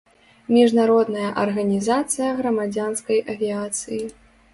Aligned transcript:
Міжнародная 0.55 1.27
арганізацыя 1.43 2.29
грамадзянскай 2.39 3.19
авіяцыі. 3.35 4.01